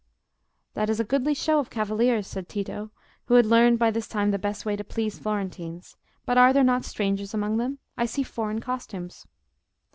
"That 0.73 0.89
is 0.89 0.99
a 0.99 1.03
goodly 1.03 1.35
show 1.35 1.59
of 1.59 1.69
cavaliers," 1.69 2.25
said 2.25 2.49
Tito, 2.49 2.89
who 3.25 3.35
had 3.35 3.45
learned 3.45 3.77
by 3.77 3.91
this 3.91 4.07
time 4.07 4.31
the 4.31 4.39
best 4.39 4.65
way 4.65 4.75
to 4.75 4.83
please 4.83 5.19
Florentines; 5.19 5.95
"but 6.25 6.39
are 6.39 6.51
there 6.53 6.63
not 6.63 6.85
strangers 6.85 7.35
among 7.35 7.57
them? 7.57 7.77
I 7.95 8.07
see 8.07 8.23
foreign 8.23 8.61
costumes." 8.61 9.27